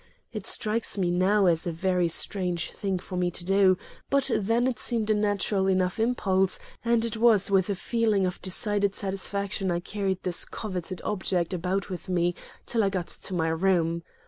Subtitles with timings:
[0.33, 3.77] It strikes me now as a very strange thing for me to do,
[4.09, 8.41] but then it seemed a natural enough impulse; and it was with a feeling of
[8.41, 12.33] decided satisfaction I carried this coveted object about with me
[12.65, 14.01] till I got to my room.